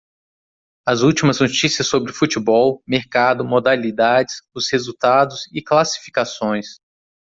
As 0.87 1.03
últimas 1.03 1.39
notícias 1.41 1.85
sobre 1.85 2.11
Futebol, 2.11 2.81
mercado, 2.87 3.45
modalidades, 3.45 4.41
os 4.51 4.67
resultados 4.71 5.45
e 5.53 5.61
classificações. 5.61 6.79